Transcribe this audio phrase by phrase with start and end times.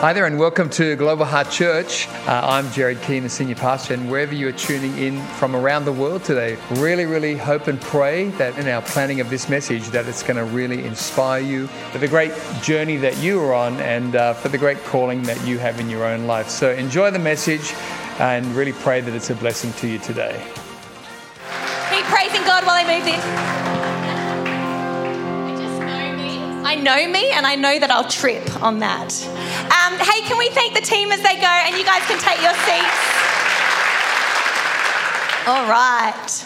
[0.00, 2.08] Hi there, and welcome to Global Heart Church.
[2.26, 5.84] Uh, I'm Jared Keane, the senior pastor, and wherever you are tuning in from around
[5.84, 9.88] the world today, really, really hope and pray that in our planning of this message,
[9.88, 12.32] that it's going to really inspire you for the great
[12.62, 15.90] journey that you are on and uh, for the great calling that you have in
[15.90, 16.48] your own life.
[16.48, 17.74] So enjoy the message
[18.18, 20.42] and really pray that it's a blessing to you today.
[21.90, 23.22] Keep praising God while I move this.
[25.44, 26.38] I just know me.
[26.66, 29.39] I know me and I know that I'll trip on that.
[29.70, 32.42] Um, hey, can we thank the team as they go and you guys can take
[32.42, 33.20] your seats?
[35.46, 36.44] All right.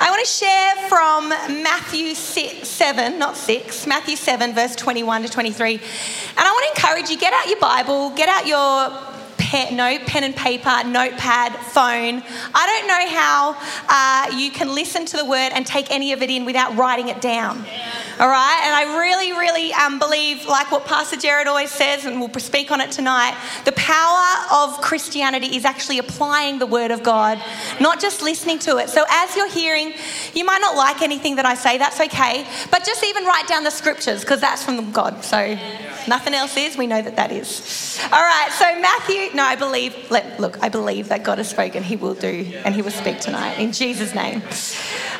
[0.00, 1.28] I want to share from
[1.62, 5.74] Matthew 6, 7, not 6, Matthew 7, verse 21 to 23.
[5.74, 5.82] And
[6.38, 10.24] I want to encourage you get out your Bible, get out your pen, no pen
[10.24, 12.22] and paper, notepad, phone.
[12.54, 13.56] I don't know how
[13.88, 17.08] uh, you can listen to the word and take any of it in without writing
[17.08, 17.64] it down.
[18.20, 22.20] All right, and I really, really um, believe, like what Pastor Jared always says, and
[22.20, 27.02] we'll speak on it tonight, the power of Christianity is actually applying the Word of
[27.02, 27.42] God,
[27.80, 28.88] not just listening to it.
[28.88, 29.94] So as you're hearing,
[30.32, 33.64] you might not like anything that I say, that's okay, but just even write down
[33.64, 35.24] the scriptures because that's from God.
[35.24, 35.58] So
[36.08, 38.00] nothing else is, we know that that is.
[38.04, 41.82] All right, so Matthew, no, I believe, let, look, I believe that God has spoken,
[41.82, 44.42] He will do, and He will speak tonight in Jesus' name.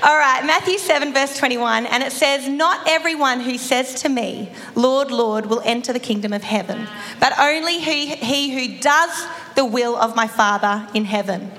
[0.02, 4.50] All right, Matthew 7, verse 21, and it says, Not everyone who says to me,
[4.74, 6.86] Lord, Lord, will enter the kingdom of heaven,
[7.20, 11.50] but only he, he who does the will of my Father in heaven.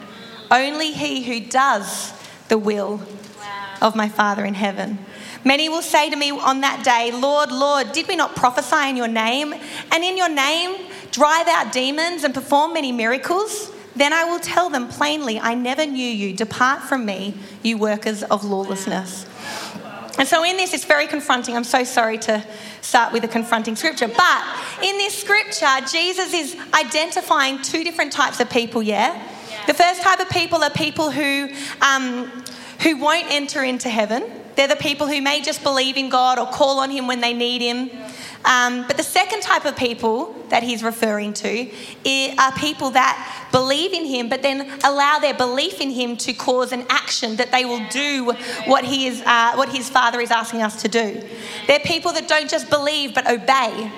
[0.52, 2.14] Only he who does
[2.50, 3.02] the will
[3.82, 5.00] of my Father in heaven.
[5.46, 8.98] Many will say to me on that day, Lord, Lord, did we not prophesy in
[8.98, 9.54] your name?
[9.92, 10.76] And in your name
[11.12, 13.72] drive out demons and perform many miracles?
[13.96, 16.34] Then I will tell them plainly, I never knew you.
[16.36, 19.26] Depart from me, you workers of lawlessness.
[20.18, 21.56] And so, in this, it's very confronting.
[21.56, 22.44] I'm so sorry to
[22.82, 24.08] start with a confronting scripture.
[24.08, 24.46] But
[24.82, 29.22] in this scripture, Jesus is identifying two different types of people, yeah?
[29.68, 31.50] The first type of people are people who,
[31.82, 32.32] um,
[32.82, 34.23] who won't enter into heaven.
[34.55, 37.33] They're the people who may just believe in God or call on Him when they
[37.33, 37.89] need Him.
[38.45, 41.71] Um, but the second type of people that he's referring to
[42.38, 46.71] are people that believe in him, but then allow their belief in him to cause
[46.71, 48.32] an action that they will do
[48.66, 51.22] what, he is, uh, what his father is asking us to do.
[51.66, 53.92] They're people that don't just believe but obey.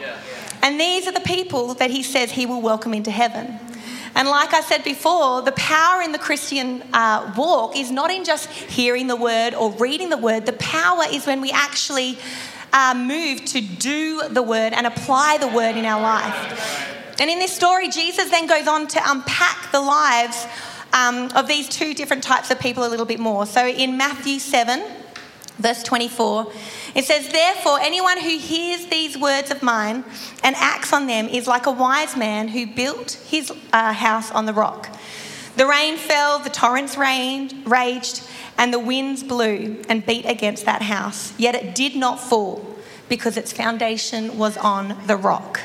[0.62, 3.60] And these are the people that he says he will welcome into heaven.
[4.18, 8.26] And like I said before, the power in the Christian uh, walk is not in
[8.26, 10.48] just hearing the word or reading the word.
[10.48, 12.18] The power is when we actually
[12.74, 17.16] uh, moved to do the word and apply the word in our life.
[17.20, 20.48] And in this story, Jesus then goes on to unpack the lives
[20.94, 23.46] um, of these two different types of people a little bit more.
[23.46, 24.82] So in Matthew 7,
[25.60, 26.52] verse 24,
[26.98, 30.04] it says, Therefore, anyone who hears these words of mine
[30.44, 34.48] and acts on them is like a wise man who built his uh, house on
[34.48, 34.90] the rock.
[35.58, 40.82] The rain fell, the torrents rained, raged, and the winds blew and beat against that
[40.82, 42.66] house, yet it did not fall
[43.08, 45.62] because its foundation was on the rock.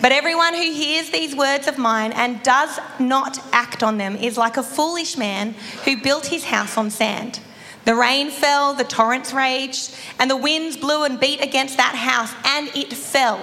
[0.00, 4.36] But everyone who hears these words of mine and does not act on them is
[4.36, 5.54] like a foolish man
[5.84, 7.40] who built his house on sand.
[7.88, 12.34] The rain fell, the torrents raged, and the winds blew and beat against that house,
[12.44, 13.40] and it fell,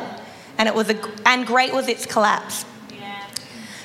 [0.60, 2.64] and it was a, and great was its collapse.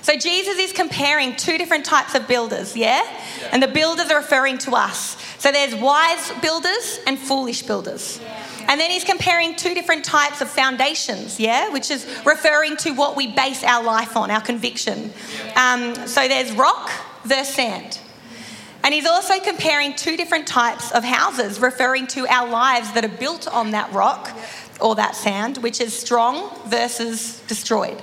[0.03, 3.03] So Jesus is comparing two different types of builders, yeah?
[3.41, 3.48] yeah?
[3.53, 5.16] And the builders are referring to us.
[5.38, 8.21] So there's wise builders and foolish builders.
[8.21, 8.66] Yeah.
[8.69, 13.16] And then he's comparing two different types of foundations, yeah, which is referring to what
[13.16, 15.10] we base our life on, our conviction.
[15.56, 16.91] Um, so there's rock
[17.25, 17.98] versus sand.
[18.83, 23.09] And he's also comparing two different types of houses, referring to our lives that are
[23.09, 24.37] built on that rock
[24.81, 28.01] or that sand, which is strong versus destroyed.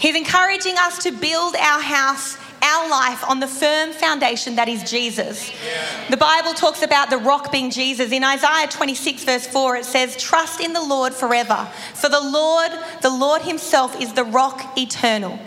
[0.00, 4.88] He's encouraging us to build our house, our life on the firm foundation that is
[4.88, 5.50] Jesus.
[6.10, 8.12] The Bible talks about the rock being Jesus.
[8.12, 12.70] In Isaiah 26, verse 4, it says, Trust in the Lord forever, for the Lord,
[13.00, 15.38] the Lord Himself, is the rock eternal.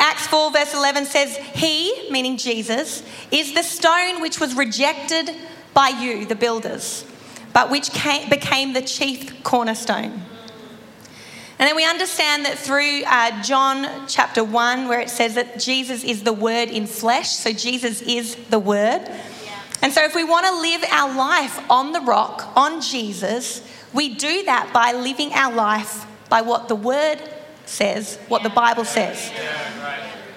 [0.00, 5.30] Acts 4, verse 11 says, He, meaning Jesus, is the stone which was rejected
[5.74, 7.04] by you, the builders,
[7.52, 10.22] but which came, became the chief cornerstone.
[11.58, 16.02] And then we understand that through uh, John chapter 1, where it says that Jesus
[16.02, 19.06] is the Word in flesh, so Jesus is the Word.
[19.82, 23.62] And so if we want to live our life on the rock, on Jesus,
[23.92, 27.18] we do that by living our life by what the Word
[27.70, 29.30] says, what the Bible says.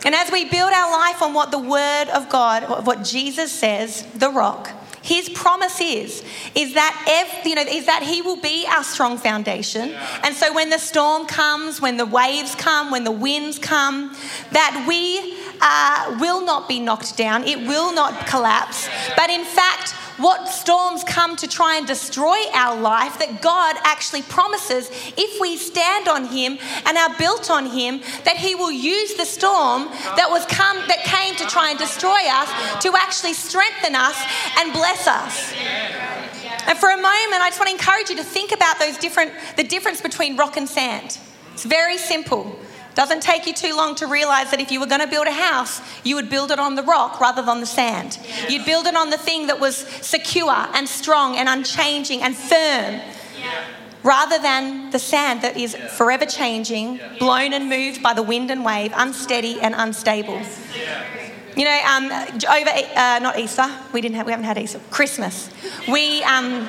[0.06, 4.06] And as we build our life on what the Word of God, what Jesus says,
[4.16, 4.70] the rock,
[5.02, 6.24] his promise is
[6.56, 9.94] is that ev- you know is that he will be our strong foundation.
[10.24, 14.16] And so when the storm comes when the waves come when the winds come
[14.52, 17.44] that we uh, will not be knocked down.
[17.44, 18.88] It will not collapse.
[19.18, 24.22] But in fact what storms come to try and destroy our life, that God actually
[24.24, 29.16] promises if we stand on Him and are built on Him, that He will use
[29.16, 32.50] the storm that was come that came to try and destroy us
[32.84, 34.18] to actually strengthen us
[34.60, 35.54] and bless us.
[36.66, 39.34] And for a moment, I just want to encourage you to think about those different
[39.58, 41.18] the difference between rock and sand.
[41.54, 42.58] It's very simple.
[42.96, 45.32] Doesn't take you too long to realize that if you were going to build a
[45.32, 48.20] house, you would build it on the rock rather than the sand.
[48.48, 53.02] You'd build it on the thing that was secure and strong and unchanging and firm.
[54.04, 58.66] Rather than the sand that is forever changing, blown and moved by the wind and
[58.66, 60.42] wave, unsteady and unstable.
[61.56, 64.82] You know, um, over uh, not Easter, we didn't have, we haven't had Easter.
[64.90, 65.50] Christmas,
[65.88, 66.68] we um,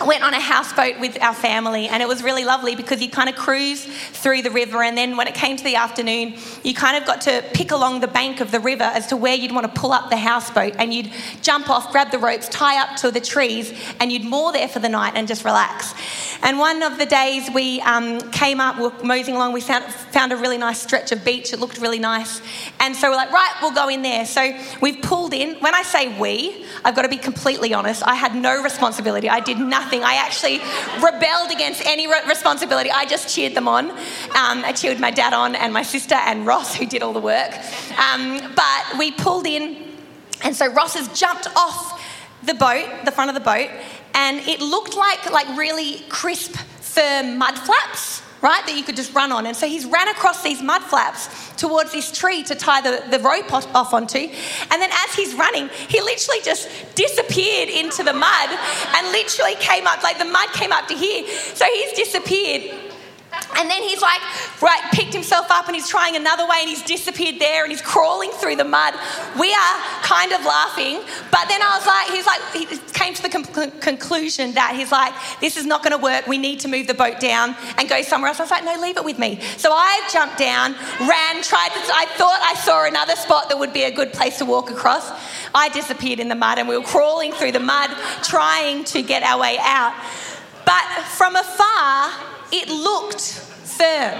[0.00, 3.28] went on a houseboat with our family and it was really lovely because you kind
[3.28, 6.96] of cruise through the river and then when it came to the afternoon you kind
[6.96, 9.72] of got to pick along the bank of the river as to where you'd want
[9.72, 11.10] to pull up the houseboat and you'd
[11.40, 14.78] jump off grab the ropes tie up to the trees and you'd moor there for
[14.78, 15.94] the night and just relax.
[16.42, 19.84] And one of the days we um, came up we were moseying along we found,
[19.84, 22.40] found a really nice stretch of beach it looked really nice
[22.80, 24.26] and so we're like right we'll go in there.
[24.26, 25.56] So we've pulled in.
[25.60, 29.28] When i say we i've got to be completely honest i had no responsibility.
[29.28, 30.04] I did nothing nothing.
[30.04, 30.58] I actually
[31.04, 32.90] rebelled against any re- responsibility.
[32.90, 33.90] I just cheered them on.
[33.90, 37.20] Um, I cheered my dad on and my sister and Ross, who did all the
[37.20, 37.52] work.
[37.98, 39.76] Um, but we pulled in,
[40.42, 42.02] and so Ross has jumped off
[42.42, 43.70] the boat, the front of the boat,
[44.14, 49.14] and it looked like like really crisp, firm mud flaps right, that you could just
[49.14, 49.46] run on.
[49.46, 53.18] And so he's ran across these mud flaps towards this tree to tie the, the
[53.20, 54.18] rope off onto.
[54.18, 58.50] And then as he's running, he literally just disappeared into the mud
[58.96, 61.26] and literally came up, like the mud came up to here.
[61.54, 62.91] So he's disappeared.
[63.56, 64.20] And then he's like,
[64.62, 67.82] right, picked himself up and he's trying another way and he's disappeared there and he's
[67.82, 68.94] crawling through the mud.
[69.38, 73.22] We are kind of laughing, but then I was like, he's like, he came to
[73.22, 76.26] the com- conclusion that he's like, this is not going to work.
[76.26, 78.40] We need to move the boat down and go somewhere else.
[78.40, 79.40] I was like, no, leave it with me.
[79.56, 83.72] So I jumped down, ran, tried to, I thought I saw another spot that would
[83.72, 85.10] be a good place to walk across.
[85.54, 87.90] I disappeared in the mud and we were crawling through the mud
[88.22, 89.94] trying to get our way out.
[90.64, 92.12] But from afar,
[92.52, 94.18] it looked firm.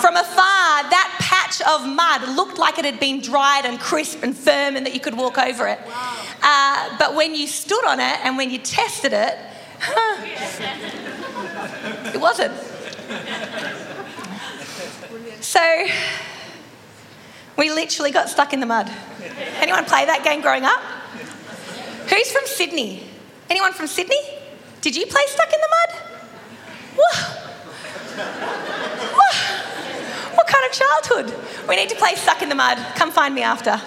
[0.00, 4.36] From afar, that patch of mud looked like it had been dried and crisp and
[4.36, 5.78] firm and that you could walk over it.
[6.42, 9.38] Uh, but when you stood on it and when you tested it,
[9.80, 10.24] huh,
[12.14, 12.54] it wasn't.
[15.42, 15.86] So
[17.56, 18.90] we literally got stuck in the mud.
[19.60, 20.80] Anyone play that game growing up?
[22.08, 23.08] Who's from Sydney?
[23.48, 24.20] Anyone from Sydney?
[24.80, 26.13] Did you play Stuck in the Mud?
[26.94, 27.16] What
[30.34, 31.34] What kind of childhood?
[31.68, 32.78] We need to play Stuck in the Mud.
[32.96, 33.80] Come find me after.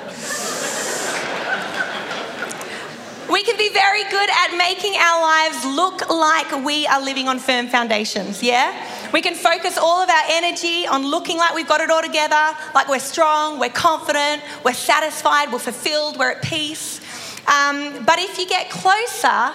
[3.30, 7.40] We can be very good at making our lives look like we are living on
[7.40, 8.74] firm foundations, yeah?
[9.12, 12.56] We can focus all of our energy on looking like we've got it all together,
[12.74, 17.02] like we're strong, we're confident, we're satisfied, we're fulfilled, we're at peace.
[17.48, 19.54] Um, but if you get closer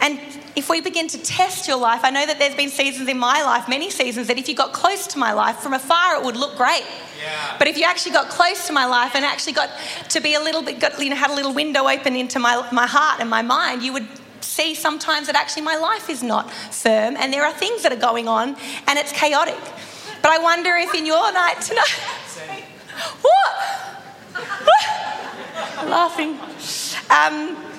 [0.00, 0.18] and
[0.56, 3.42] if we begin to test your life, I know that there's been seasons in my
[3.42, 6.36] life, many seasons, that if you got close to my life, from afar it would
[6.36, 6.84] look great.
[7.22, 7.56] Yeah.
[7.58, 9.70] But if you actually got close to my life and actually got
[10.08, 12.66] to be a little bit, got, you know, had a little window open into my,
[12.72, 14.08] my heart and my mind, you would
[14.40, 17.96] see sometimes that actually my life is not firm and there are things that are
[17.96, 19.60] going on and it's chaotic.
[20.22, 21.94] But I wonder if in your night tonight,
[23.22, 23.50] what?
[25.88, 26.38] Laughing.
[27.10, 27.69] Um,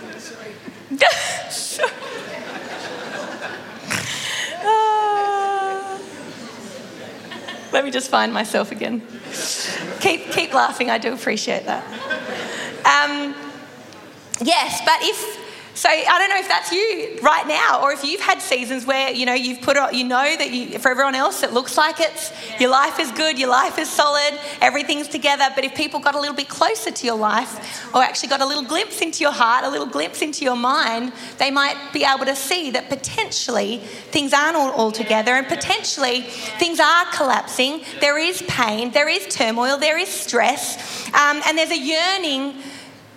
[7.72, 9.02] Let me just find myself again.
[10.00, 11.84] keep, keep laughing, I do appreciate that.
[12.86, 13.36] Um,
[14.42, 15.41] yes, but if
[15.82, 19.10] so I don't know if that's you right now, or if you've had seasons where
[19.10, 22.32] you know you've put you know that you, for everyone else it looks like it's
[22.60, 25.46] your life is good, your life is solid, everything's together.
[25.56, 28.46] But if people got a little bit closer to your life, or actually got a
[28.46, 32.26] little glimpse into your heart, a little glimpse into your mind, they might be able
[32.26, 33.80] to see that potentially
[34.12, 36.22] things aren't all, all together, and potentially
[36.60, 37.82] things are collapsing.
[38.02, 42.62] There is pain, there is turmoil, there is stress, um, and there's a yearning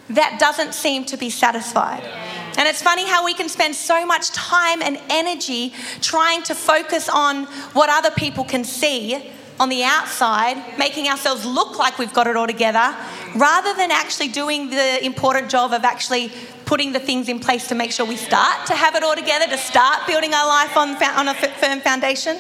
[0.09, 2.24] that doesn't seem to be satisfied.
[2.57, 7.09] And it's funny how we can spend so much time and energy trying to focus
[7.09, 7.45] on
[7.75, 9.31] what other people can see
[9.61, 12.97] on the outside, making ourselves look like we've got it all together,
[13.37, 16.33] rather than actually doing the important job of actually
[16.65, 19.47] putting the things in place to make sure we start to have it all together,
[19.47, 22.37] to start building our life on, on a firm foundation.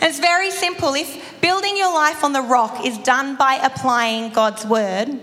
[0.00, 0.94] And it's very simple.
[0.94, 5.18] If building your life on the rock is done by applying God's word,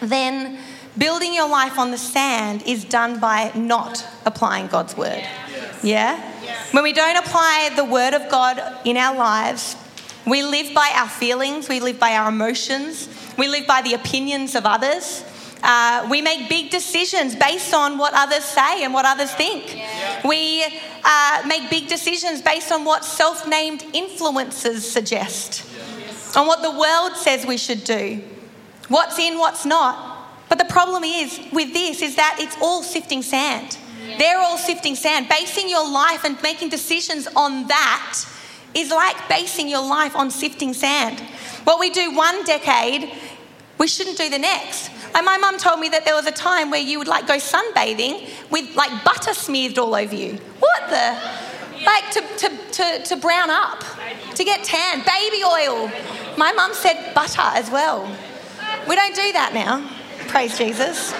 [0.00, 0.58] then
[0.96, 5.24] building your life on the sand is done by not applying God's word.
[5.82, 6.20] Yeah?
[6.72, 9.76] When we don't apply the word of God in our lives,
[10.26, 14.54] we live by our feelings, we live by our emotions, we live by the opinions
[14.54, 15.24] of others.
[15.64, 19.80] Uh, we make big decisions based on what others say and what others think.
[20.24, 20.64] We
[21.04, 25.64] uh, make big decisions based on what self named influencers suggest,
[26.36, 28.22] on what the world says we should do,
[28.88, 30.11] what's in, what's not.
[30.52, 33.78] But the problem is with this is that it's all sifting sand.
[34.18, 35.26] They're all sifting sand.
[35.30, 38.22] Basing your life and making decisions on that
[38.74, 41.20] is like basing your life on sifting sand.
[41.64, 43.10] What we do one decade,
[43.78, 44.90] we shouldn't do the next.
[45.14, 47.38] Like my mum told me that there was a time where you would like go
[47.38, 50.38] sunbathing with like butter smeared all over you.
[50.58, 51.18] What the?
[51.82, 53.82] Like to, to, to, to brown up,
[54.34, 55.90] to get tan, baby oil.
[56.36, 58.04] My mum said butter as well.
[58.86, 59.88] We don't do that now.
[60.32, 61.12] Praise Jesus.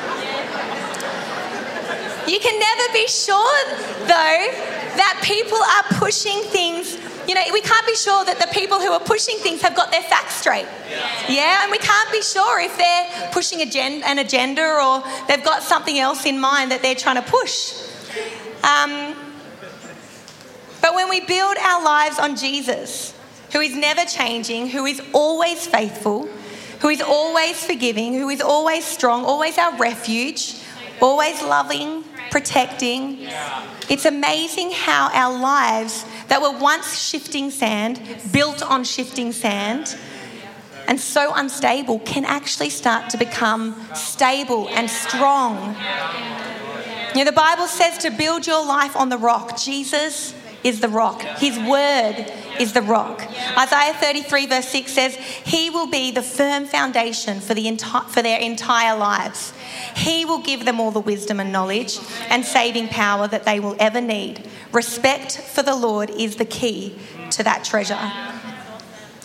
[2.26, 3.60] You can never be sure,
[4.08, 4.48] though,
[4.96, 6.96] that people are pushing things
[7.28, 9.92] you know, we can't be sure that the people who are pushing things have got
[9.92, 10.66] their facts straight.
[10.90, 11.62] Yeah, yeah?
[11.62, 16.24] and we can't be sure if they're pushing an agenda or they've got something else
[16.26, 17.74] in mind that they're trying to push.
[18.64, 19.14] Um,
[20.80, 23.14] but when we build our lives on Jesus,
[23.52, 26.28] who is never changing, who is always faithful,
[26.82, 30.56] who is always forgiving, who is always strong, always our refuge,
[31.00, 33.18] always loving, protecting.
[33.88, 38.00] It's amazing how our lives that were once shifting sand,
[38.32, 39.96] built on shifting sand,
[40.88, 45.76] and so unstable, can actually start to become stable and strong.
[47.14, 49.56] You know, the Bible says to build your life on the rock.
[49.56, 50.34] Jesus
[50.64, 51.22] is the rock.
[51.22, 53.22] His word is the rock.
[53.58, 58.22] Isaiah 33, verse 6 says, He will be the firm foundation for, the enti- for
[58.22, 59.52] their entire lives.
[59.96, 63.76] He will give them all the wisdom and knowledge and saving power that they will
[63.78, 64.48] ever need.
[64.72, 66.98] Respect for the Lord is the key
[67.30, 67.98] to that treasure.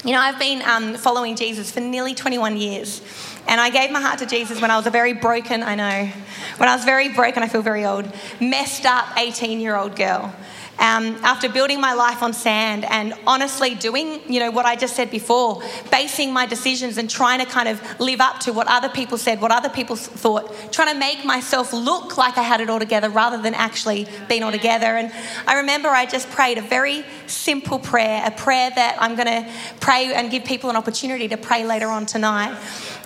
[0.04, 3.02] You know, I've been um, following Jesus for nearly 21 years.
[3.48, 6.12] And I gave my heart to Jesus when I was a very broken, I know,
[6.58, 10.34] when I was very broken, I feel very old, messed up 18 year old girl
[10.80, 14.96] um, after building my life on sand and honestly doing, you know, what I just
[14.96, 18.90] said before, basing my decisions and trying to kind of live up to what other
[18.90, 22.70] people said, what other people thought, trying to make myself look like I had it
[22.70, 24.86] all together rather than actually being all together.
[24.86, 25.12] And
[25.48, 29.52] I remember I just prayed a very simple prayer, a prayer that I'm going to
[29.80, 32.58] pray and give people an opportunity to pray later on tonight.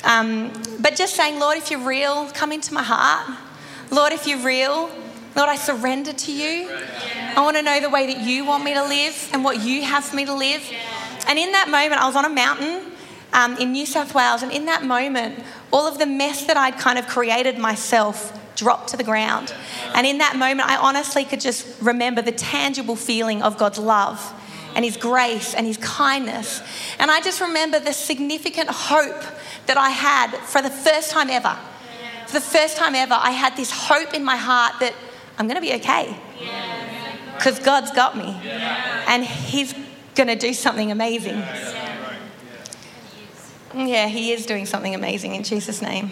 [0.04, 3.38] Um, but just saying, Lord, if you're real, come into my heart.
[3.92, 4.90] Lord, if you're real,
[5.36, 6.70] Lord, I surrender to you.
[7.36, 9.84] I want to know the way that you want me to live and what you
[9.84, 10.62] have for me to live.
[11.28, 12.92] And in that moment, I was on a mountain
[13.32, 16.78] um, in New South Wales, and in that moment, all of the mess that I'd
[16.78, 19.54] kind of created myself dropped to the ground.
[19.96, 24.34] And in that moment, I honestly could just remember the tangible feeling of God's love
[24.76, 26.62] and His grace and His kindness.
[27.00, 29.24] And I just remember the significant hope
[29.68, 31.58] that I had for the first time ever.
[32.28, 34.94] For the first time ever, I had this hope in my heart that
[35.38, 36.16] I'm going to be okay.
[37.42, 38.38] Because God's got me.
[39.08, 39.74] And He's
[40.14, 41.44] going to do something amazing.
[43.74, 46.12] Yeah, He is doing something amazing in Jesus' name.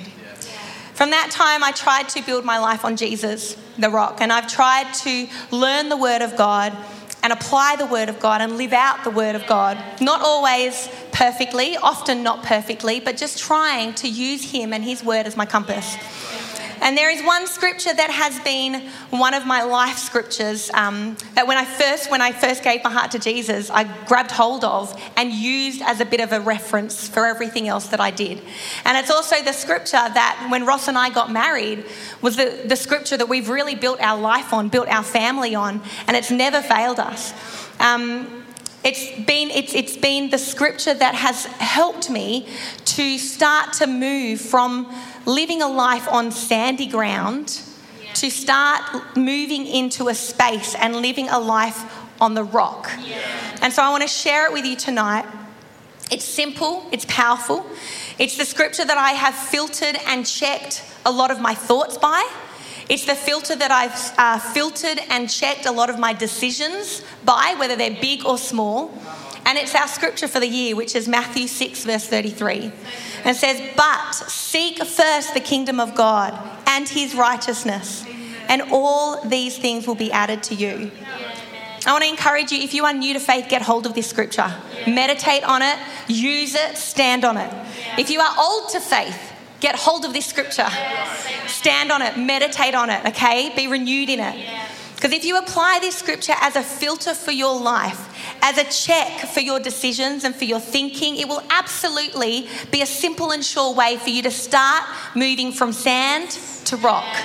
[0.96, 4.48] From that time, I tried to build my life on Jesus, the rock, and I've
[4.48, 6.76] tried to learn the Word of God
[7.22, 9.78] and apply the Word of God and live out the Word of God.
[10.02, 15.28] Not always perfectly, often not perfectly, but just trying to use Him and His Word
[15.28, 15.96] as my compass.
[16.82, 21.48] And there is one scripture that has been one of my life scriptures um, that
[21.48, 25.00] when I first when I first gave my heart to Jesus, I grabbed hold of
[25.16, 28.42] and used as a bit of a reference for everything else that I did.
[28.86, 31.86] And it's also the scripture that when Ross and I got married
[32.22, 35.82] was the, the scripture that we've really built our life on, built our family on,
[36.08, 37.34] and it's never failed us.
[37.80, 38.40] Um,
[38.84, 42.48] it's been, it's, it's been the scripture that has helped me
[42.86, 44.94] to start to move from
[45.30, 47.62] living a life on sandy ground
[48.16, 52.90] to start moving into a space and living a life on the rock.
[53.62, 55.26] And so I want to share it with you tonight.
[56.12, 57.66] It's simple, it's powerful.
[58.18, 62.28] It's the scripture that I have filtered and checked a lot of my thoughts by.
[62.90, 67.56] It's the filter that I've uh, filtered and checked a lot of my decisions by,
[67.60, 68.92] whether they're big or small.
[69.46, 72.72] And it's our scripture for the year, which is Matthew 6, verse 33.
[73.24, 78.06] And says, But seek first the kingdom of God and his righteousness,
[78.48, 80.92] and all these things will be added to you.
[81.86, 84.08] I want to encourage you, if you are new to faith, get hold of this
[84.10, 84.54] scripture.
[84.86, 87.52] Meditate on it, use it, stand on it.
[87.98, 90.68] If you are old to faith, get hold of this scripture.
[91.48, 93.54] Stand on it, meditate on it, okay?
[93.56, 94.46] Be renewed in it.
[94.96, 98.09] Because if you apply this scripture as a filter for your life,
[98.42, 102.86] as a check for your decisions and for your thinking, it will absolutely be a
[102.86, 104.84] simple and sure way for you to start
[105.16, 106.32] moving from sand
[106.66, 107.16] to rock.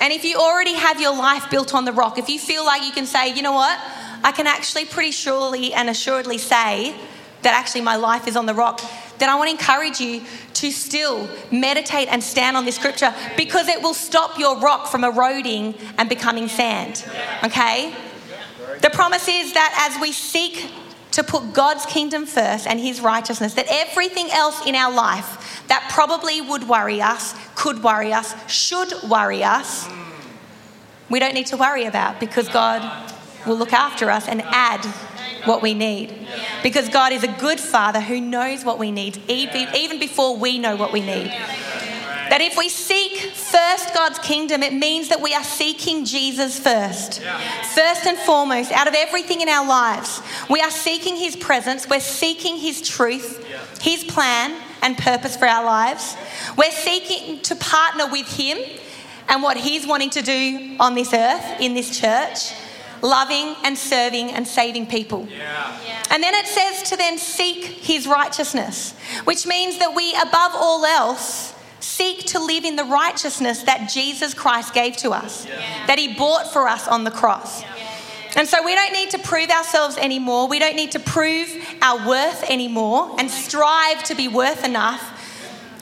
[0.00, 2.82] And if you already have your life built on the rock, if you feel like
[2.82, 3.78] you can say, you know what,
[4.24, 6.94] I can actually pretty surely and assuredly say
[7.42, 8.80] that actually my life is on the rock,
[9.18, 10.22] then I want to encourage you
[10.54, 15.04] to still meditate and stand on this scripture because it will stop your rock from
[15.04, 17.04] eroding and becoming sand.
[17.44, 17.94] Okay?
[18.82, 20.70] The promise is that as we seek
[21.12, 25.90] to put God's kingdom first and his righteousness, that everything else in our life that
[25.92, 29.88] probably would worry us, could worry us, should worry us,
[31.08, 33.08] we don't need to worry about because God
[33.46, 34.84] will look after us and add
[35.44, 36.28] what we need.
[36.62, 40.76] Because God is a good Father who knows what we need, even before we know
[40.76, 41.32] what we need.
[42.30, 47.20] That if we seek first God's kingdom, it means that we are seeking Jesus first.
[47.74, 52.00] First and foremost, out of everything in our lives, we are seeking His presence, we're
[52.00, 53.44] seeking His truth,
[53.82, 56.16] His plan and purpose for our lives.
[56.56, 58.58] We're seeking to partner with Him
[59.28, 62.54] and what He's wanting to do on this earth, in this church
[63.02, 65.26] loving and serving and saving people.
[65.30, 65.38] Yeah.
[65.86, 66.02] Yeah.
[66.10, 68.94] And then it says to then seek his righteousness,
[69.24, 74.34] which means that we, above all else, seek to live in the righteousness that Jesus
[74.34, 75.86] Christ gave to us, yeah.
[75.86, 77.64] that he bought for us on the cross.
[78.36, 80.46] And so we don't need to prove ourselves anymore.
[80.48, 81.48] We don't need to prove
[81.82, 85.02] our worth anymore and strive to be worth enough.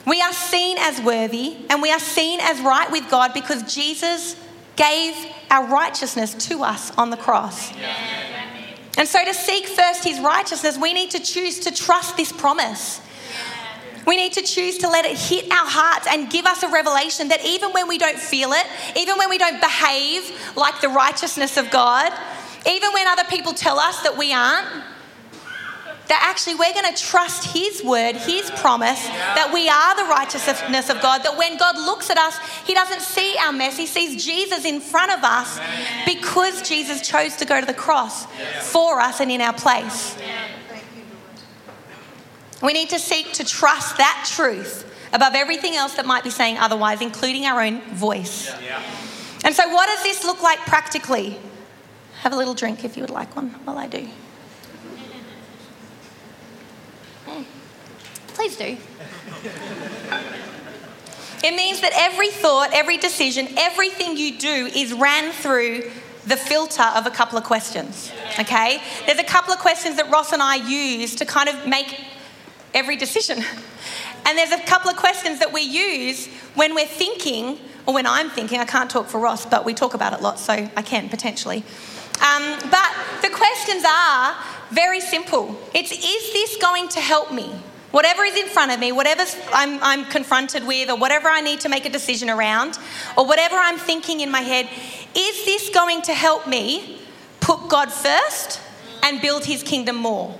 [0.07, 4.35] We are seen as worthy and we are seen as right with God because Jesus
[4.75, 5.13] gave
[5.51, 7.71] our righteousness to us on the cross.
[8.97, 13.01] And so, to seek first his righteousness, we need to choose to trust this promise.
[14.09, 17.27] We need to choose to let it hit our hearts and give us a revelation
[17.27, 18.65] that even when we don't feel it,
[18.97, 22.11] even when we don't behave like the righteousness of God,
[22.67, 24.65] even when other people tell us that we aren't,
[26.07, 30.89] that actually we're going to trust His word, His promise, that we are the righteousness
[30.89, 34.25] of God, that when God looks at us, He doesn't see our mess, He sees
[34.25, 35.59] Jesus in front of us
[36.07, 38.25] because Jesus chose to go to the cross
[38.71, 40.17] for us and in our place.
[42.61, 46.57] We need to seek to trust that truth above everything else that might be saying
[46.57, 48.51] otherwise, including our own voice.
[49.43, 51.39] And so, what does this look like practically?
[52.21, 54.07] Have a little drink if you would like one while I do.
[58.27, 58.77] Please do.
[61.41, 65.89] It means that every thought, every decision, everything you do is ran through
[66.25, 68.11] the filter of a couple of questions.
[68.37, 68.81] Okay?
[69.05, 71.97] There's a couple of questions that Ross and I use to kind of make
[72.73, 73.43] every decision.
[74.25, 78.29] And there's a couple of questions that we use when we're thinking, or when I'm
[78.29, 80.81] thinking, I can't talk for Ross, but we talk about it a lot, so I
[80.81, 81.63] can potentially.
[82.21, 84.35] Um, but the questions are
[84.71, 85.57] very simple.
[85.73, 87.55] It's is this going to help me?
[87.91, 91.61] Whatever is in front of me, whatever I'm, I'm confronted with, or whatever I need
[91.61, 92.77] to make a decision around,
[93.17, 94.69] or whatever I'm thinking in my head,
[95.15, 96.99] is this going to help me
[97.39, 98.61] put God first
[99.01, 100.35] and build his kingdom more?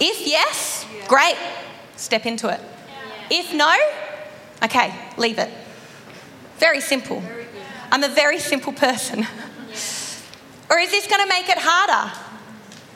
[0.00, 1.36] If yes, great,
[1.96, 2.60] step into it.
[3.30, 3.74] If no,
[4.64, 5.50] okay, leave it.
[6.58, 7.22] Very simple.
[7.90, 9.26] I'm a very simple person.
[10.70, 12.12] or is this going to make it harder?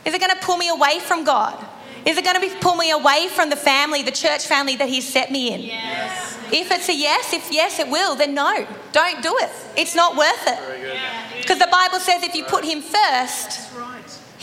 [0.05, 1.67] Is it going to pull me away from God?
[2.07, 4.89] Is it going to be pull me away from the family, the church family that
[4.89, 5.63] He's set me in?
[5.63, 6.39] Yes.
[6.53, 9.51] If it's a yes, if yes it will, then no, don't do it.
[9.77, 11.41] It's not worth it.
[11.43, 13.73] Because the Bible says if you put Him first,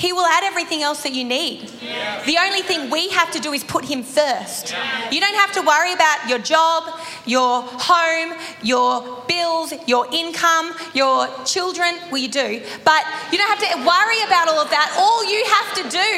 [0.03, 1.71] he will add everything else that you need.
[1.81, 2.21] Yeah.
[2.25, 4.71] The only thing we have to do is put Him first.
[4.71, 5.09] Yeah.
[5.09, 11.29] You don't have to worry about your job, your home, your bills, your income, your
[11.45, 11.95] children.
[12.11, 14.93] Well, you do, but you don't have to worry about all of that.
[14.99, 16.11] All you have to do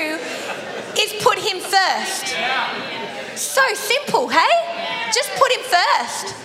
[1.04, 2.34] is put Him first.
[2.34, 3.36] Yeah.
[3.36, 5.12] So simple, hey?
[5.14, 6.36] Just put Him first.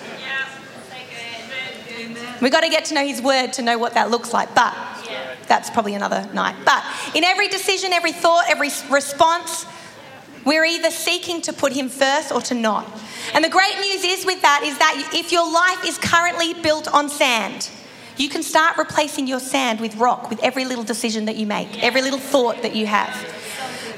[2.42, 4.54] We've got to get to know His Word to know what that looks like.
[4.54, 4.74] But
[5.46, 6.56] that's probably another night.
[6.64, 9.66] But in every decision, every thought, every response,
[10.44, 12.86] we're either seeking to put him first or to not.
[13.34, 16.92] And the great news is with that is that if your life is currently built
[16.92, 17.70] on sand,
[18.16, 21.82] you can start replacing your sand with rock with every little decision that you make,
[21.82, 23.14] every little thought that you have.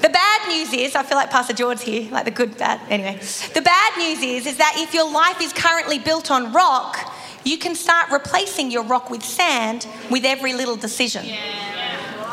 [0.00, 2.80] The bad news is, I feel like Pastor George here, like the good bad.
[2.88, 3.20] Anyway,
[3.54, 7.11] the bad news is, is that if your life is currently built on rock,
[7.44, 11.26] you can start replacing your rock with sand with every little decision.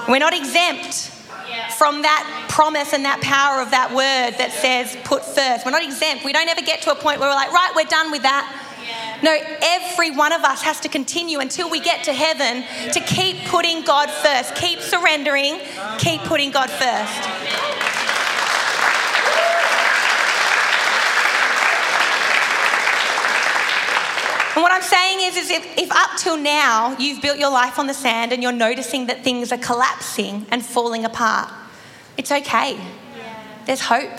[0.07, 1.11] We're not exempt
[1.77, 5.65] from that promise and that power of that word that says put first.
[5.65, 6.25] We're not exempt.
[6.25, 8.65] We don't ever get to a point where we're like, right, we're done with that.
[9.21, 13.45] No, every one of us has to continue until we get to heaven to keep
[13.47, 15.59] putting God first, keep surrendering,
[15.97, 17.78] keep putting God first.
[24.59, 27.79] And what I'm saying is, is if, if up till now you've built your life
[27.79, 31.49] on the sand and you're noticing that things are collapsing and falling apart,
[32.17, 32.73] it's okay.
[32.73, 33.43] Yeah.
[33.65, 34.11] There's hope.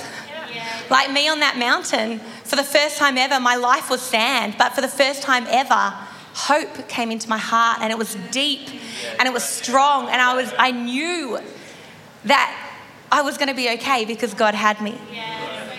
[0.51, 0.81] Yeah.
[0.89, 4.73] Like me on that mountain, for the first time ever, my life was sand, but
[4.73, 5.93] for the first time ever,
[6.33, 8.67] hope came into my heart and it was deep
[9.19, 11.39] and it was strong and I was I knew
[12.25, 12.73] that
[13.13, 14.99] I was going to be okay because God had me.
[15.13, 15.77] Yeah,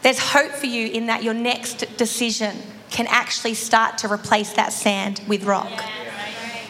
[0.00, 2.56] There's hope for you in that your next decision
[2.94, 5.84] can actually start to replace that sand with rock.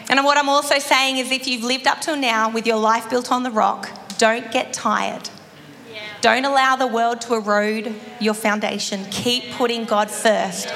[0.08, 3.10] And what I'm also saying is if you've lived up till now with your life
[3.10, 5.28] built on the rock, don't get tired.
[6.22, 9.04] Don't allow the world to erode your foundation.
[9.10, 10.68] Keep putting God first.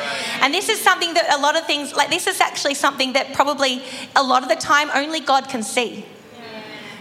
[0.43, 3.33] And this is something that a lot of things, like this is actually something that
[3.33, 3.83] probably
[4.15, 6.05] a lot of the time only God can see.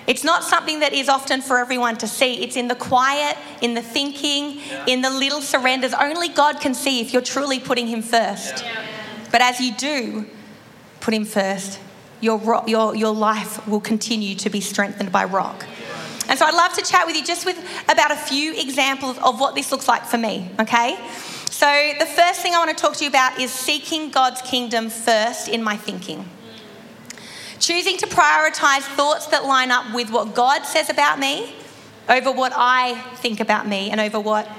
[0.08, 2.42] It's not something that is often for everyone to see.
[2.42, 5.94] It's in the quiet, in the thinking, in the little surrenders.
[5.94, 8.64] Only God can see if you're truly putting Him first.
[9.32, 10.26] But as you do
[11.02, 11.80] put Him first,
[12.22, 15.66] your, your, your life will continue to be strengthened by rock.
[16.30, 17.58] And so I'd love to chat with you just with
[17.90, 20.98] about a few examples of what this looks like for me, okay?
[21.50, 24.90] So the first thing I want to talk to you about is seeking God's kingdom
[24.90, 26.26] first in my thinking.
[27.60, 31.56] Choosing to prioritize thoughts that line up with what God says about me
[32.08, 34.50] over what I think about me and over what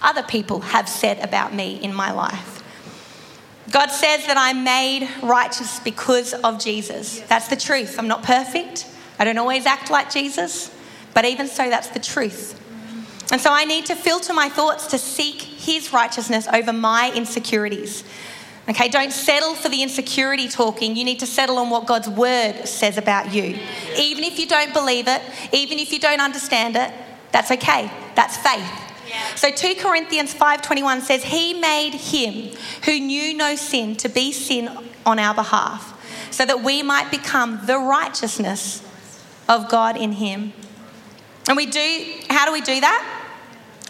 [0.00, 2.62] other people have said about me in my life.
[3.70, 7.20] God says that I'm made righteous because of Jesus.
[7.22, 7.98] That's the truth.
[7.98, 8.86] I'm not perfect.
[9.18, 10.70] I don't always act like Jesus,
[11.12, 12.60] but even so, that's the truth.
[13.32, 18.04] And so I need to filter my thoughts to seek His righteousness over my insecurities.
[18.68, 20.96] Okay, don't settle for the insecurity talking.
[20.96, 23.58] You need to settle on what God's word says about you.
[23.96, 25.20] Even if you don't believe it,
[25.52, 26.90] even if you don't understand it,
[27.30, 27.90] that's okay.
[28.14, 28.66] That's faith.
[29.36, 34.70] So 2 Corinthians 5:21 says he made him who knew no sin to be sin
[35.04, 35.92] on our behalf
[36.30, 38.82] so that we might become the righteousness
[39.48, 40.52] of God in him.
[41.48, 43.20] And we do how do we do that?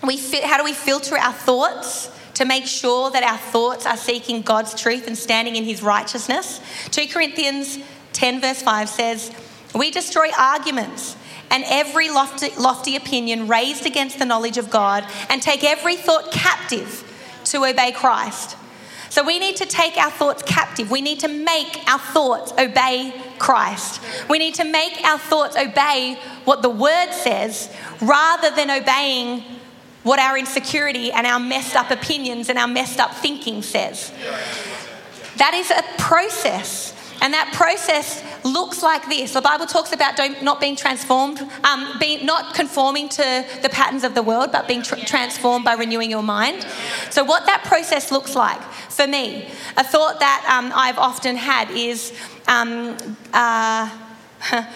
[0.02, 0.44] We fit.
[0.44, 2.10] how do we filter our thoughts?
[2.34, 6.60] To make sure that our thoughts are seeking God's truth and standing in his righteousness.
[6.90, 7.78] 2 Corinthians
[8.12, 9.30] 10, verse 5 says,
[9.74, 11.16] We destroy arguments
[11.50, 16.32] and every lofty, lofty opinion raised against the knowledge of God and take every thought
[16.32, 17.02] captive
[17.44, 18.56] to obey Christ.
[19.10, 20.90] So we need to take our thoughts captive.
[20.90, 24.00] We need to make our thoughts obey Christ.
[24.28, 29.44] We need to make our thoughts obey what the word says rather than obeying
[30.04, 34.12] what our insecurity and our messed up opinions and our messed up thinking says.
[35.36, 36.92] That is a process.
[37.20, 39.32] And that process looks like this.
[39.32, 44.14] The Bible talks about not being transformed, um, being, not conforming to the patterns of
[44.14, 46.66] the world, but being tr- transformed by renewing your mind.
[47.10, 51.70] So, what that process looks like for me, a thought that um, I've often had
[51.70, 52.12] is
[52.46, 52.96] um,
[53.32, 53.88] uh,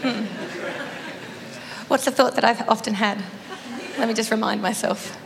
[0.00, 0.24] hmm.
[1.88, 3.20] what's the thought that I've often had?
[3.98, 5.16] Let me just remind myself.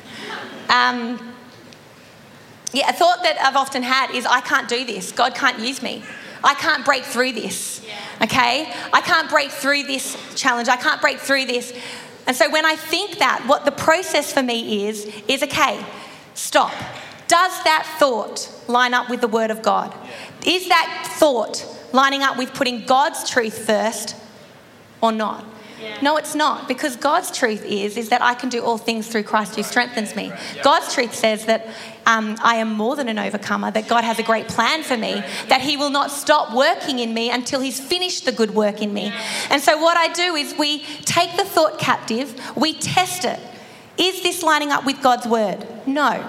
[0.69, 1.35] Um,
[2.73, 5.13] yeah, a thought that I've often had is I can't do this.
[5.13, 6.03] God can't use me.
[6.45, 7.85] I can't break through this.
[8.23, 8.73] Okay?
[8.93, 10.69] I can't break through this challenge.
[10.69, 11.73] I can't break through this.
[12.27, 15.83] And so when I think that, what the process for me is, is okay,
[16.35, 16.73] stop.
[17.27, 19.95] Does that thought line up with the Word of God?
[20.47, 24.15] Is that thought lining up with putting God's truth first
[25.01, 25.45] or not?
[26.03, 29.25] No, it's not, because God's truth is is that I can do all things through
[29.25, 30.33] Christ who strengthens me.
[30.63, 31.67] God's truth says that
[32.07, 35.23] um, I am more than an overcomer, that God has a great plan for me,
[35.49, 38.93] that He will not stop working in me until He's finished the good work in
[38.93, 39.13] me.
[39.51, 43.41] And so, what I do is we take the thought captive, we test it.
[43.99, 45.67] Is this lining up with God's word?
[45.87, 46.25] No.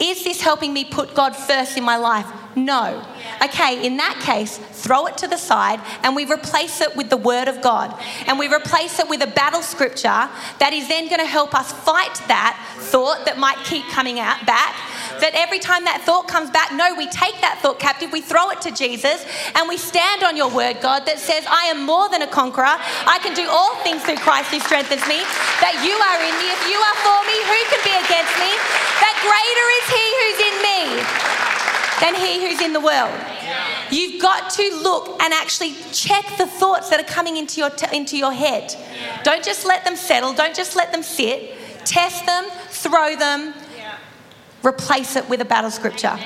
[0.00, 2.26] Is this helping me put God first in my life?
[2.64, 3.04] No.
[3.42, 7.16] Okay, in that case, throw it to the side and we replace it with the
[7.16, 7.94] Word of God.
[8.26, 11.72] And we replace it with a battle scripture that is then going to help us
[11.72, 14.74] fight that thought that might keep coming out back
[15.20, 18.50] that every time that thought comes back, no, we take that thought captive, we throw
[18.50, 22.08] it to Jesus, and we stand on your word, God, that says, I am more
[22.08, 22.78] than a conqueror.
[23.06, 25.20] I can do all things through Christ who strengthens me.
[25.58, 26.46] That you are in me.
[26.54, 28.50] If you are for me, who can be against me?
[29.02, 31.37] That greater is he who's in me
[32.00, 33.14] than he who's in the world.
[33.90, 37.96] You've got to look and actually check the thoughts that are coming into your, t-
[37.96, 38.74] into your head.
[39.24, 41.54] Don't just let them settle, don't just let them sit.
[41.84, 43.54] Test them, throw them,
[44.62, 46.18] replace it with a battle scripture.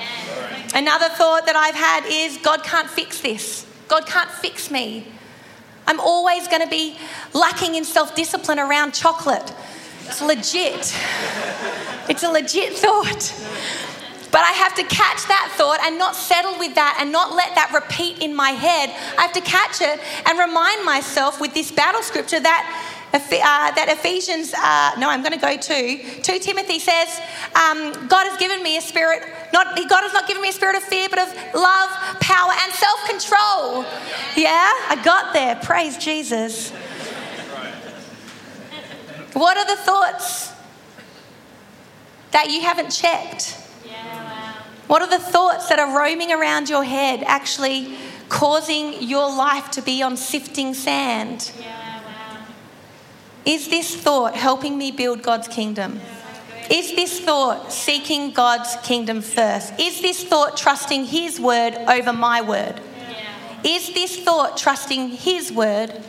[0.75, 3.67] Another thought that I've had is God can't fix this.
[3.89, 5.07] God can't fix me.
[5.87, 6.97] I'm always going to be
[7.35, 9.53] lacking in self discipline around chocolate.
[10.07, 10.97] It's legit.
[12.09, 13.33] It's a legit thought.
[14.33, 17.55] But I have to catch that thought and not settle with that and not let
[17.55, 18.89] that repeat in my head.
[19.19, 23.89] I have to catch it and remind myself with this battle scripture that uh, that
[23.91, 26.23] Ephesians, uh, no, I'm going to go to.
[26.23, 27.21] 2 Timothy says,
[27.55, 30.77] um, God has given me a spirit, not, God has not given me a spirit
[30.77, 31.91] of fear, but of love,
[32.21, 33.85] power, and self control.
[34.35, 35.57] Yeah, I got there.
[35.57, 36.71] Praise Jesus.
[39.35, 40.53] What are the thoughts
[42.31, 43.62] that you haven't checked?
[44.93, 47.97] What are the thoughts that are roaming around your head actually
[48.29, 51.51] causing your life to be on sifting sand?
[53.47, 55.99] Is this thought helping me build God's kingdom?
[56.69, 59.73] Is this thought seeking God's kingdom first?
[59.81, 62.79] Is this thought trusting His word over my word?
[63.65, 66.05] Is this thought trusting His word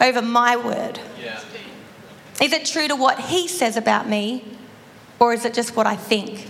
[0.00, 0.98] over my word?
[2.40, 4.44] Is it true to what He says about me,
[5.18, 6.46] or is it just what I think?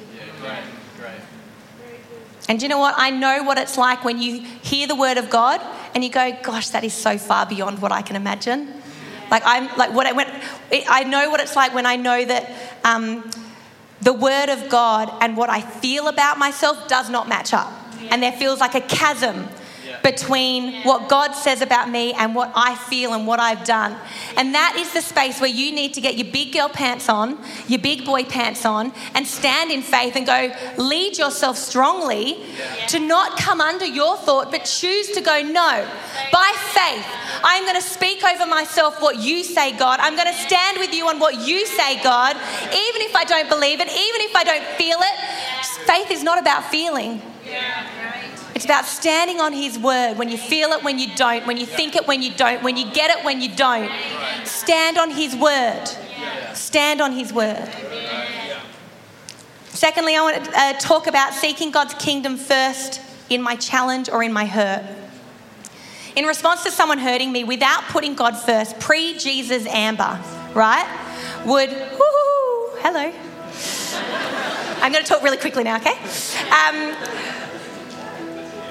[2.50, 2.96] And you know what?
[2.98, 5.60] I know what it's like when you hear the word of God
[5.94, 8.74] and you go, gosh, that is so far beyond what I can imagine.
[9.30, 10.30] Like I'm like what I went.
[10.72, 12.50] I know what it's like when I know that
[12.82, 13.30] um,
[14.02, 17.72] the word of God and what I feel about myself does not match up,
[18.10, 19.46] and there feels like a chasm
[20.02, 23.96] between what God says about me and what I feel and what I've done.
[24.36, 27.38] And that is the space where you need to get your big girl pants on,
[27.68, 32.44] your big boy pants on, and stand in faith and go lead yourself strongly
[32.88, 35.88] to not come under your thought, but choose to go, no,
[36.32, 37.06] by faith.
[37.42, 40.00] I'm going to speak over myself what you say, God.
[40.00, 43.48] I'm going to stand with you on what you say, God, even if I don't
[43.48, 45.86] believe it, even if I don't feel it.
[45.86, 47.22] Faith is not about feeling.
[48.60, 51.64] It's about standing on His word when you feel it, when you don't, when you
[51.64, 53.90] think it, when you don't, when you get it, when you don't.
[54.44, 55.86] Stand on His word.
[56.52, 57.66] Stand on His word.
[59.68, 64.22] Secondly, I want to uh, talk about seeking God's kingdom first in my challenge or
[64.22, 64.84] in my hurt.
[66.14, 70.20] In response to someone hurting me without putting God first, pre Jesus Amber,
[70.52, 70.86] right,
[71.46, 71.70] would,
[72.82, 73.10] hello.
[74.82, 75.96] I'm going to talk really quickly now, okay?
[76.50, 76.94] Um,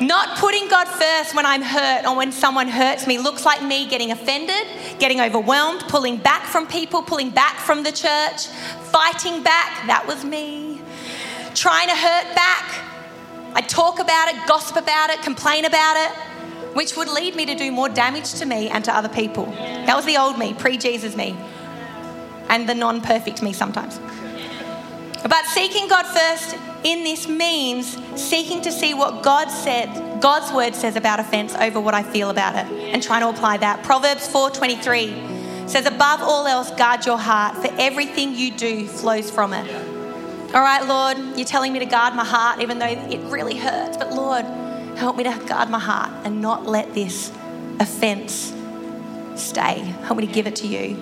[0.01, 3.87] not putting God first when I'm hurt or when someone hurts me looks like me
[3.87, 4.65] getting offended,
[4.97, 8.47] getting overwhelmed, pulling back from people, pulling back from the church,
[8.91, 9.87] fighting back.
[9.87, 10.81] That was me.
[11.53, 12.85] Trying to hurt back.
[13.53, 16.15] I talk about it, gossip about it, complain about it,
[16.75, 19.45] which would lead me to do more damage to me and to other people.
[19.47, 21.35] That was the old me, pre Jesus me,
[22.47, 23.99] and the non perfect me sometimes.
[25.23, 30.75] But seeking God first in this means seeking to see what God said, God's word
[30.75, 33.83] says about offense over what I feel about it and trying to apply that.
[33.83, 39.53] Proverbs 4:23 says above all else guard your heart for everything you do flows from
[39.53, 39.69] it.
[40.53, 43.97] All right, Lord, you're telling me to guard my heart even though it really hurts,
[43.97, 44.45] but Lord,
[44.97, 47.31] help me to guard my heart and not let this
[47.79, 48.53] offense
[49.35, 49.79] stay.
[50.03, 50.97] Help me to give it to you.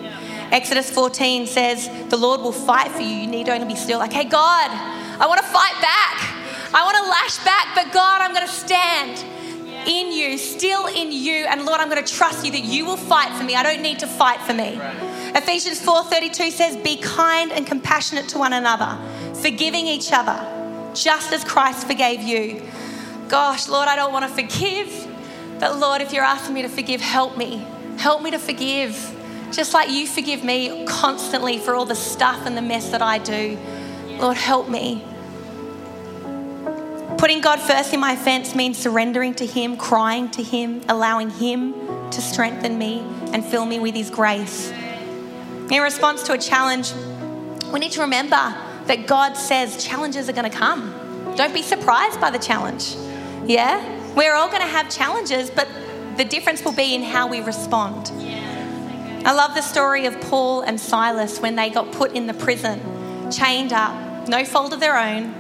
[0.52, 3.10] Exodus 14 says, The Lord will fight for you.
[3.10, 4.00] You need only be still.
[4.00, 4.70] Like, hey, God,
[5.20, 6.34] I want to fight back.
[6.74, 9.24] I want to lash back, but God, I'm going to stand
[9.88, 11.46] in you, still in you.
[11.46, 13.56] And Lord, I'm going to trust you that you will fight for me.
[13.56, 14.78] I don't need to fight for me.
[14.78, 15.36] Right.
[15.36, 18.98] Ephesians 4:32 says, "Be kind and compassionate to one another,
[19.42, 20.38] forgiving each other,
[20.94, 22.62] just as Christ forgave you."
[23.28, 25.08] Gosh, Lord, I don't want to forgive.
[25.60, 27.66] But Lord, if you're asking me to forgive, help me.
[27.98, 29.14] Help me to forgive.
[29.52, 33.18] Just like you forgive me constantly for all the stuff and the mess that I
[33.18, 33.58] do.
[34.20, 35.04] Lord, help me.
[37.18, 41.74] Putting God first in my offense means surrendering to Him, crying to Him, allowing Him
[42.12, 43.00] to strengthen me
[43.34, 44.72] and fill me with His grace.
[45.70, 46.94] In response to a challenge,
[47.74, 48.36] we need to remember
[48.86, 50.94] that God says challenges are going to come.
[51.36, 52.96] Don't be surprised by the challenge.
[53.46, 53.82] Yeah?
[54.16, 55.68] We're all going to have challenges, but
[56.18, 58.12] the difference will be in how we respond.
[59.26, 62.80] I love the story of Paul and Silas when they got put in the prison,
[63.32, 65.34] chained up, no fault of their own,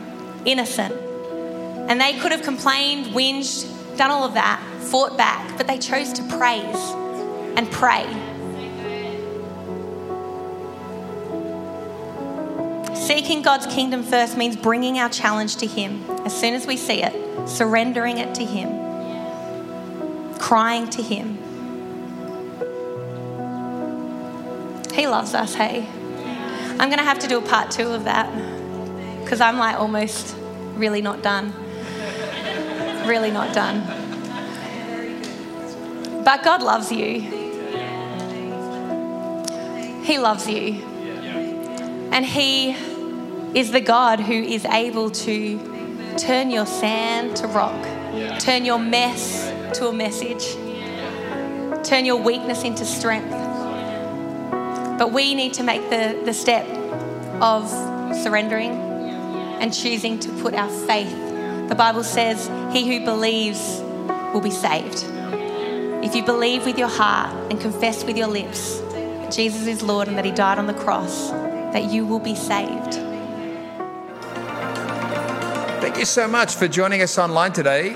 [0.46, 0.94] innocent.
[1.90, 6.14] And they could have complained, whinged, done all of that, fought back, but they chose
[6.14, 6.94] to praise
[7.56, 8.06] and pray.
[12.94, 17.02] Seeking God's kingdom first means bringing our challenge to Him as soon as we see
[17.02, 18.70] it, surrendering it to Him,
[20.40, 21.38] crying to Him.
[24.94, 25.88] He loves us, hey?
[26.80, 28.57] I'm going to have to do a part two of that
[29.28, 30.38] because I'm like almost
[30.76, 31.52] really not done.
[33.06, 33.84] Really not done.
[36.24, 37.20] But God loves you.
[40.06, 40.82] He loves you.
[42.14, 42.70] And He
[43.54, 47.84] is the God who is able to turn your sand to rock,
[48.40, 50.54] turn your mess to a message,
[51.86, 53.32] turn your weakness into strength.
[54.98, 56.66] But we need to make the, the step
[57.42, 57.68] of
[58.16, 58.87] surrendering
[59.60, 61.12] and choosing to put our faith.
[61.70, 63.82] The Bible says, He who believes
[64.34, 65.06] will be saved.
[66.04, 70.08] If you believe with your heart and confess with your lips that Jesus is Lord
[70.08, 72.94] and that He died on the cross, that you will be saved.
[75.82, 77.96] Thank you so much for joining us online today.